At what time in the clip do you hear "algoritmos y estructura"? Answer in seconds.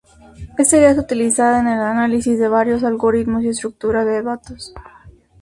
2.83-4.03